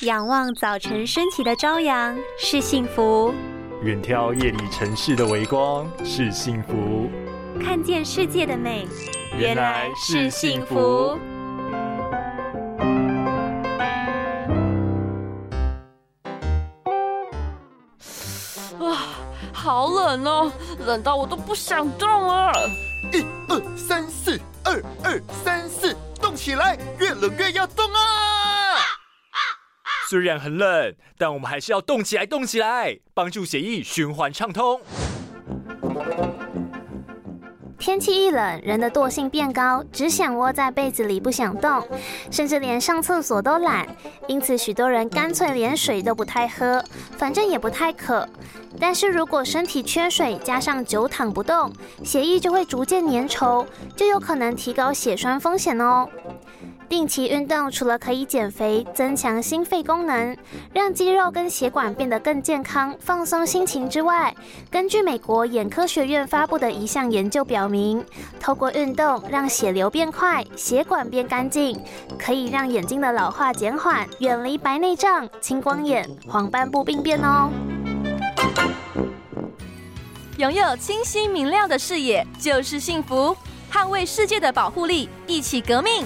[0.00, 3.32] 仰望早晨升起的朝阳是幸福，
[3.82, 7.08] 远眺夜里城市的微光是幸福，
[7.62, 8.86] 看见世界的美
[9.38, 11.16] 原来是幸福。
[18.80, 18.96] 哇，
[19.52, 20.52] 好冷哦，
[20.84, 22.52] 冷到我都不想动了。
[23.12, 26.76] 一二三四，二二三四，动起来！
[26.98, 28.33] 越冷越要动啊！
[30.14, 34.80] 虽然很冷，但我们还是要动起来，动起来，帮助血液循环畅通。
[37.76, 41.84] 天气一冷，人的惰性变高，只想窝在被子里不想动，
[42.30, 43.84] 甚至连上厕所都懒。
[44.28, 46.80] 因此，许多人干脆连水都不太喝，
[47.18, 48.28] 反正也不太渴。
[48.78, 51.72] 但是如果身体缺水，加上久躺不动，
[52.04, 56.08] 血液就会逐渐粘稠，就有可能提高血栓风险哦。
[56.88, 60.36] 定期运动除了可以减肥、增强心肺功能，
[60.72, 64.34] 让肌肉跟血管变得更健康、放松心情之外，
[64.70, 68.04] 根据美国眼科学院发布的一项研究表明，
[68.38, 71.80] 透过运动让血流变快、血管变干净，
[72.18, 77.50] 可以让眼睛的老化减缓，远离白内障、青光眼、黄斑部病变哦。
[80.36, 83.36] 拥有清晰明亮的视野就是幸福，
[83.72, 86.04] 捍卫世界的保护力，一起革命。